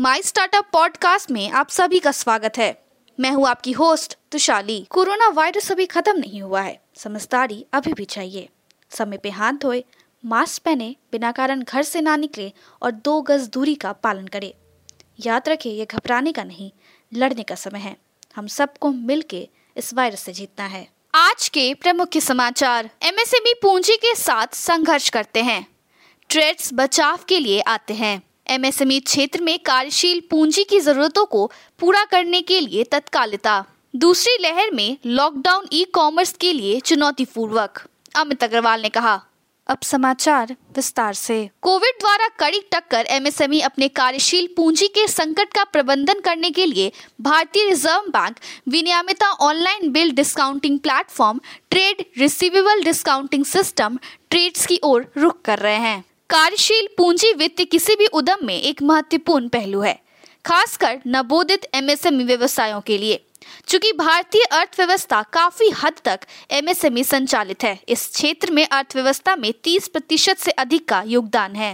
My 0.00 0.22
startup 0.22 0.68
podcast 0.72 1.30
में 1.30 1.50
आप 1.50 1.68
सभी 1.68 1.98
का 1.98 2.12
स्वागत 2.12 2.52
है। 2.58 2.84
मैं 3.20 3.30
हूँ 3.30 3.48
आपकी 3.48 3.72
होस्ट 3.72 4.18
तुशाली। 4.32 4.86
कोरोना 4.90 5.28
वायरस 5.28 5.72
अभी 5.72 5.86
खत्म 5.86 6.18
नहीं 6.18 6.42
हुआ 6.42 6.60
है। 6.60 6.82
समझदारी 6.96 7.66
अभी 7.72 7.92
भी 7.92 8.04
चाहिए। 8.04 8.48
समय 8.90 9.16
पे 9.16 9.30
हाथ 9.30 9.52
धोए 9.52 9.84
मास्क 10.24 10.62
पहने, 10.62 10.96
बिना 11.12 11.32
कारण 11.32 11.62
घर 11.62 11.82
से 11.82 12.00
ना 12.00 12.16
निकले 12.16 12.52
और 12.82 12.90
दो 12.90 13.22
गज 13.22 13.48
दूरी 13.48 13.74
का 13.74 13.92
पालन 13.92 14.26
करें। 14.26 14.54
याद 15.26 15.48
रखें, 15.48 15.70
ये 15.70 15.84
घबराने 15.84 16.32
का 16.32 16.44
नहीं, 16.44 16.70
लड़ने 17.14 17.42
का 17.42 17.54
समय 17.54 17.78
है। 17.78 17.96
हम 18.36 18.46
सबको 18.46 18.90
मिलके 18.90 19.48
इस 19.76 19.94
वायरस 19.94 20.20
से 20.20 20.32
जीतना 20.32 20.66
है। 20.66 20.88
आज 21.14 21.48
के 21.48 21.74
प्रमुख 21.74 22.08
समाचार। 22.16 22.90
एमएसएमई 23.02 23.54
पूंजी 23.62 23.96
के 23.96 24.14
साथ 24.14 24.46
संघर्ष 24.54 25.08
करते 25.08 25.42
हैं। 25.42 25.66
ट्रेड्स 26.28 26.70
बचाव 26.74 27.18
के 27.28 27.38
लिए 27.38 27.60
आते 27.60 27.94
हैं। 27.94 28.27
एमएसएमई 28.50 29.00
क्षेत्र 29.00 29.42
में 29.42 29.58
कार्यशील 29.58 30.22
पूंजी 30.30 30.64
की 30.64 30.80
जरूरतों 30.80 31.24
को 31.26 31.50
पूरा 31.78 32.04
करने 32.04 32.42
के 32.42 32.60
लिए 32.60 32.84
तत्कालिता। 32.84 33.64
दूसरी 33.96 34.36
लहर 34.42 34.70
में 34.70 34.96
लॉकडाउन 35.06 35.68
ई 35.72 35.84
कॉमर्स 35.84 36.32
के 36.32 36.52
लिए 36.52 36.80
चुनौतीपूर्वक 36.80 37.82
अमित 38.16 38.44
अग्रवाल 38.44 38.82
ने 38.82 38.88
कहा। 38.88 39.20
अब 39.66 39.78
समाचार 39.82 40.54
विस्तार 40.76 41.14
से। 41.14 41.50
कोविड 41.62 41.98
द्वारा 42.00 42.28
कड़ी 42.38 42.60
टक्कर 42.72 43.06
एमएसएमई 43.06 43.60
अपने 43.60 43.88
कार्यशील 43.88 44.48
पूंजी 44.56 44.86
के 44.88 45.06
संकट 45.08 45.52
का 45.52 45.64
प्रबंधन 45.64 46.20
करने 46.20 46.50
के 46.50 46.66
लिए 46.66 46.92
भारतीय 47.20 47.68
Reserve 47.68 48.10
Bank 48.10 48.36
विनियमिता 48.68 49.30
online 49.30 49.90
bill 49.92 50.12
discounting 50.12 50.78
platform 50.78 51.40
trade 51.70 52.04
receivable 52.18 52.82
discounting 52.84 53.44
system 53.44 53.98
TReDS 54.30 54.66
की 54.66 54.80
ओर 54.84 55.12
रुख 55.16 55.42
कर 55.42 55.58
रहे 55.58 55.76
हैं। 55.76 56.04
कार्यशील 56.30 56.86
पूंजी 56.98 57.32
वित्त 57.32 57.62
किसी 57.72 57.94
भी 57.96 58.06
उद्यम 58.06 58.44
में 58.46 58.54
एक 58.54 58.82
महत्वपूर्ण 58.82 59.48
पहलू 59.48 59.80
है, 59.80 59.94
खासकर 60.44 60.98
नवोदित 61.06 61.64
एमएसएमई 61.74 62.24
व्यवसायों 62.24 62.80
के 62.80 62.98
लिए। 62.98 63.20
चूँकि 63.68 63.92
भारतीय 63.92 64.42
अर्थव्यवस्था 64.42 65.22
काफ़ी 65.32 65.70
हद 65.76 66.00
तक 66.04 66.26
एमएसएमई 66.50 67.04
संचालित 67.04 67.64
है, 67.64 67.78
इस 67.88 68.06
क्षेत्र 68.08 68.50
में 68.50 68.66
अर्थव्यवस्था 68.66 69.36
में 69.36 69.52
30 69.64 69.88
प्रतिशत 69.88 70.38
से 70.38 70.50
अधिक 70.50 70.88
का 70.88 71.02
योगदान 71.06 71.56
है। 71.56 71.72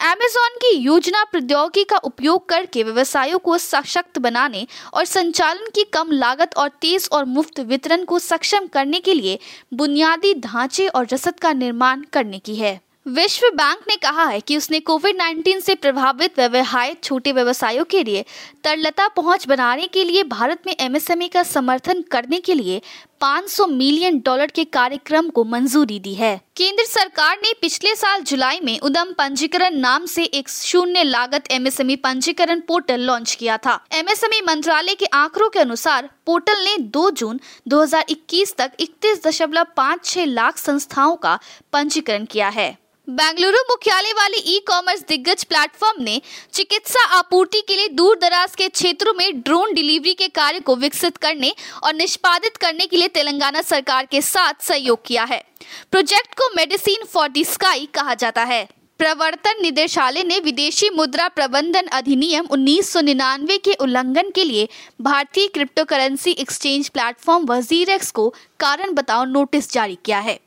अमेजोन 0.00 0.56
की 0.60 0.74
योजना 0.76 1.24
प्रौद्योगिकी 1.24 1.84
का 1.84 1.96
उपयोग 1.98 2.48
करके 2.48 2.82
व्यवसायों 2.82 3.38
को 3.38 3.58
सशक्त 3.58 4.18
बनाने 4.18 4.66
और 4.94 5.04
संचालन 5.04 5.70
की 5.74 5.84
कम 5.92 6.12
लागत 6.12 6.56
और 6.56 6.68
तेज 6.80 7.08
और 7.12 7.24
मुफ़्त 7.24 7.60
वितरण 7.60 8.04
को 8.04 8.18
सक्षम 8.20 8.66
करने 8.66 9.00
के 9.00 9.14
लिए 9.14 9.38
बुनियादी 9.74 10.34
ढांचे 10.40 10.88
और 10.88 11.06
रसद 11.12 11.40
का 11.40 11.52
निर्माण 11.52 12.02
करने 12.12 12.38
की 12.38 12.56
है। 12.56 12.80
विश्व 13.08 13.46
बैंक 13.54 13.78
ने 13.88 13.96
कहा 13.96 14.24
है 14.24 14.40
कि 14.40 14.56
उसने 14.56 14.80
कोविड 14.80 15.16
19 15.16 15.60
से 15.60 15.74
प्रभावित 15.74 16.38
व्यवहार 16.38 16.92
छोटे 17.02 17.32
व्यवसायों 17.32 17.84
के 17.84 18.02
लिए 18.04 18.24
तरलता 18.64 19.08
पहुँच 19.08 19.46
बनाने 19.48 19.86
के 19.86 20.04
लिए 20.04 20.22
भारत 20.22 20.62
में 20.66 20.74
एमएसएमई 20.80 21.28
का 21.28 21.42
समर्थन 21.42 22.02
करने 22.02 22.40
के 22.40 22.54
लिए 22.54 22.80
500 23.20 23.66
मिलियन 23.68 24.18
डॉलर 24.18 24.46
के 24.46 24.64
कार्यक्रम 24.64 25.28
को 25.28 25.44
मंजूरी 25.44 25.98
दी 26.00 26.14
है। 26.14 26.40
केंद्र 26.56 26.84
सरकार 26.84 27.36
ने 27.42 27.52
पिछले 27.60 27.94
साल 27.96 28.22
जुलाई 28.22 28.60
में 28.60 28.78
उदम 28.80 29.12
पंजीकरण 29.12 29.76
नाम 29.76 30.06
से 30.06 30.24
एक 30.24 30.48
शून्य 30.48 31.02
लागत 31.02 31.44
एमएसएमई 31.50 31.96
पंजीकरण 31.96 32.60
पोर्टल 32.60 33.00
लॉन्च 33.00 33.34
किया 33.34 33.56
था। 33.56 33.84
एमएसएमई 33.92 34.40
मंत्रालय 34.46 34.94
के 34.94 35.06
आंकड़ों 35.06 35.48
के 35.48 35.58
अनुसार 35.58 36.10
पोर्टल 36.26 36.64
ने 36.64 36.76
2 36.78 37.10
जून 37.10 37.40
2021 37.68 38.56
तक 38.56 38.72
इकतीस 38.80 40.18
लाख 40.18 40.58
संस्थाओं 40.58 41.16
का 41.16 41.38
पंजीकरण 41.72 42.24
किया 42.24 42.48
है। 42.48 42.86
बेंगलुरु 43.08 43.58
मुख्यालय 43.62 44.12
वाले 44.12 44.36
ई 44.36 44.58
कॉमर्स 44.58 45.02
दिग्गज 45.08 45.42
प्लेटफॉर्म 45.44 46.02
ने 46.02 46.20
चिकित्सा 46.52 47.04
आपूर्ति 47.16 47.60
के 47.60 47.76
लिए 47.76 47.88
दूर 47.88 48.16
दराज 48.18 48.54
के 48.54 48.68
क्षेत्रों 48.68 49.12
में 49.14 49.40
ड्रोन 49.40 49.74
डिलीवरी 49.74 50.14
के 50.14 50.28
कार्य 50.28 50.60
को 50.60 50.74
विकसित 50.76 51.16
करने 51.16 51.52
और 51.82 51.94
निष्पादित 51.94 52.56
करने 52.56 52.86
के 52.86 52.96
लिए 52.96 53.08
तेलंगाना 53.08 53.62
सरकार 53.62 54.06
के 54.06 54.20
साथ 54.20 54.62
सहयोग 54.62 55.04
किया 55.06 55.24
है। 55.24 55.38
प्रोजेक्ट 55.90 56.34
को 56.34 56.48
मेडिसिन 56.56 57.04
फॉर 57.04 57.28
द 57.28 57.42
स्काई 57.42 57.86
कहा 57.94 58.14
जाता 58.14 58.44
है। 58.44 58.68
प्रवर्तन 59.00 59.62
निदेशालय 59.62 60.22
ने 60.22 60.38
विदेशी 60.38 60.88
मुद्रा 60.90 61.28
प्रबंधन 61.28 61.86
अधिनियम 61.92 62.46
1999 62.46 63.58
के 63.58 63.74
उल्लंघन 63.74 64.30
के 64.30 64.44
लिए 64.44 64.68
भारतीय 65.02 65.46
crypto 65.48 65.84
currency 65.84 66.30
exchange 66.30 66.88
platform 66.88 67.46
WazirX 67.46 68.10
को 68.10 68.28
कारण 68.60 68.94
बताओ 68.94 69.24
नोटिस 69.24 69.72
जारी 69.72 69.98
किया 70.04 70.18
है। 70.18 70.38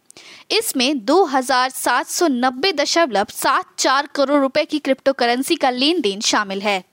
इसमें 0.49 1.05
दो 1.05 1.23
हज़ार 1.25 1.69
सात 1.69 2.07
सौ 2.09 2.27
नब्बे 2.27 2.71
दशमलव 2.73 3.25
सात 3.33 3.65
चार 3.79 4.07
करोड़ 4.15 4.39
रुपए 4.41 4.63
की 4.65 4.79
क्रिप्टो 4.79 5.13
करेंसी 5.13 5.55
का 5.55 5.69
लेन 5.71 6.01
देन 6.01 6.19
शामिल 6.21 6.61
है। 6.61 6.83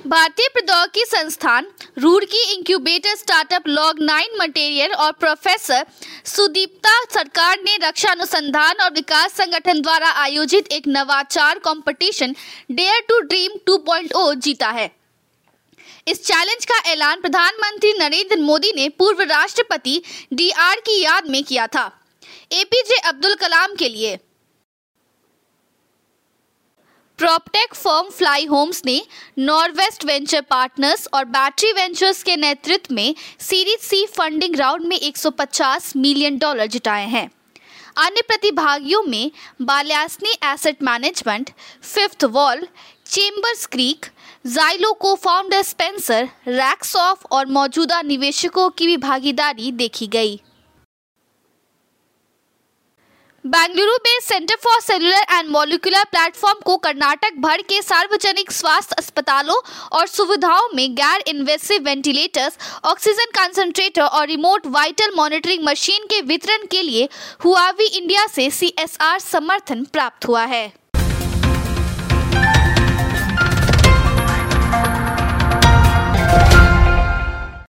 भारतीय 0.00 0.48
प्रौद्योगिकी 0.48 1.04
संस्थान 1.06 1.66
Roorkee 1.98 2.42
incubator 2.52 3.14
startup 3.16 3.68
log 3.68 4.00
nine 4.00 4.36
material 4.40 4.92
और 4.94 5.12
प्रोफेसर 5.14 5.84
सुदीप्ता 6.26 6.96
सरकार 7.04 7.58
ने 7.58 7.76
रक्षा 7.82 8.10
अनुसंधान 8.10 8.80
और 8.80 8.92
विकास 8.92 9.32
संगठन 9.32 9.82
द्वारा 9.82 10.10
आयोजित 10.22 10.72
एक 10.72 10.88
नवाचार 10.88 11.58
कंपटीशन 11.58 12.34
डेयर 12.72 13.00
टू 13.08 13.20
ड्रीम 13.20 13.56
2.0 13.68 14.34
जीता 14.36 14.70
है। 14.70 14.90
इस 16.08 16.24
चैलेंज 16.24 16.64
का 16.64 16.82
ऐलान 16.92 17.20
प्रधानमंत्री 17.20 17.92
नरेंद्र 17.98 18.40
मोदी 18.40 18.72
ने 18.76 18.88
पूर्व 18.88 19.22
राष्ट्रपति 19.24 20.02
डी 20.32 20.50
आर 20.60 20.80
की 20.80 21.02
याद 21.02 21.28
में 21.28 21.42
किया 21.44 21.66
था। 21.66 21.90
एपीजे 22.52 22.96
अब्दुल 22.98 23.34
कलाम 23.34 23.74
के 23.74 23.88
लिए। 23.88 24.16
प्रॉपटेक 27.18 27.74
फर्म 27.74 28.10
फ्लाई 28.10 28.44
होम्स 28.44 28.82
ने 28.86 29.00
नॉर्वेस्ट 29.38 30.04
वेंचर 30.04 30.40
पार्टनर्स 30.40 31.08
और 31.14 31.24
बैटरी 31.24 31.72
वेंचर्स 31.72 32.22
के 32.22 32.36
नेतृत्व 32.36 32.94
में 32.94 33.14
सीरीज़ 33.40 33.80
सी 33.80 34.04
फंडिंग 34.06 34.56
राउंड 34.56 34.86
में 34.86 34.96
150 34.96 35.92
मिलियन 35.96 36.38
डॉलर 36.38 36.66
जुटाए 36.66 37.06
हैं। 37.06 37.30
अन्य 37.96 38.22
प्रतिभागियों 38.22 39.02
में 39.02 39.30
Balyasny 39.62 40.36
asset 40.44 40.82
management 40.82 41.50
Fifth 41.82 42.24
Wall 42.24 42.66
Chambers 43.06 43.66
Creek 43.66 44.06
Zillow 44.46 44.92
को 44.92 45.14
फाउंडर 45.14 45.62
स्पेंसर 45.62 46.28
रैक्सॉफ 46.48 47.26
और 47.32 47.46
मौजूदा 47.46 48.02
निवेशकों 48.02 48.70
की 48.70 48.86
भी 48.86 48.96
भागीदारी 48.96 49.72
देखी 49.72 50.06
गई। 50.06 50.40
बेंगलुरु 53.44 53.92
में 54.04 54.18
Centre 54.22 54.56
for 54.62 54.80
Cellular 54.80 55.24
and 55.30 55.48
Molecular 55.50 56.04
Platform 56.04 56.58
को 56.64 56.76
कर्नाटक 56.76 57.38
भर 57.38 57.62
के 57.62 57.80
सार्वजनिक 57.82 58.50
स्वास्थ्य 58.52 58.94
अस्पतालों 58.98 59.56
और 59.98 60.06
सुविधाओं 60.06 60.68
में 60.74 60.94
गैर 60.94 61.24
इन्वेसिव 61.28 61.82
वेंटिलेटर्स 61.82 62.58
ऑक्सीजन 62.84 63.30
कंसंट्रेटर 63.34 64.02
और 64.02 64.26
रिमोट 64.26 64.66
वाइटल 64.66 65.14
मॉनिटरिंग 65.16 65.64
मशीन 65.64 66.04
के 66.04 66.20
वितरण 66.22 66.66
के 66.66 66.82
लिए 66.82 67.08
हुआवी 67.44 67.86
इंडिया 67.86 68.26
से 68.26 68.50
सीएसआर 68.50 69.18
समर्थन 69.18 69.84
प्राप्त 69.84 70.28
हुआ 70.28 70.44
है। 70.44 70.81